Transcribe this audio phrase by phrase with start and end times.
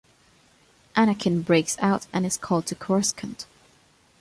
[0.95, 3.45] Anakin breaks out, and is called to Coruscant.